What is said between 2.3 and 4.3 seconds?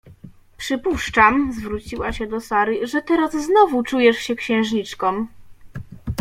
Sary— że teraz znowu czujesz